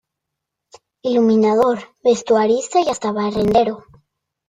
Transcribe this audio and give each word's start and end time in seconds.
Iluminador, 1.03 1.83
vestuarista, 2.03 2.81
y 2.81 2.89
hasta 2.89 3.11
barrendero. 3.11 3.85